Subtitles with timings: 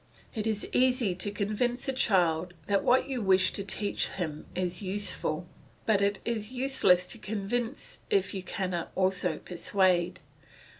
[0.33, 4.81] It is easy to convince a child that what you wish to teach him is
[4.81, 5.45] useful,
[5.85, 10.19] but it is useless to convince if you cannot also persuade.